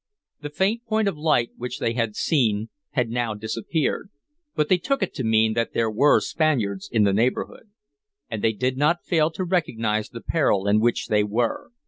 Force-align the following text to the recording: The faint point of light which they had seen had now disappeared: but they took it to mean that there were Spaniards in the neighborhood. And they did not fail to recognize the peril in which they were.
The 0.41 0.49
faint 0.49 0.83
point 0.87 1.07
of 1.07 1.15
light 1.15 1.51
which 1.57 1.77
they 1.77 1.93
had 1.93 2.15
seen 2.15 2.69
had 2.93 3.11
now 3.11 3.35
disappeared: 3.35 4.09
but 4.55 4.67
they 4.67 4.79
took 4.79 5.03
it 5.03 5.13
to 5.13 5.23
mean 5.23 5.53
that 5.53 5.73
there 5.73 5.91
were 5.91 6.19
Spaniards 6.19 6.89
in 6.91 7.03
the 7.03 7.13
neighborhood. 7.13 7.69
And 8.27 8.43
they 8.43 8.53
did 8.53 8.77
not 8.79 9.05
fail 9.05 9.29
to 9.29 9.43
recognize 9.43 10.09
the 10.09 10.21
peril 10.21 10.67
in 10.67 10.79
which 10.79 11.05
they 11.05 11.23
were. 11.23 11.69